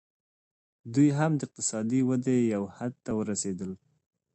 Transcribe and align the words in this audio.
دوی 0.93 1.09
هم 1.17 1.31
د 1.37 1.41
اقتصادي 1.47 2.01
ودې 2.09 2.37
یو 2.55 2.63
حد 2.77 2.93
ته 3.05 3.11
ورسېدل 3.19 3.71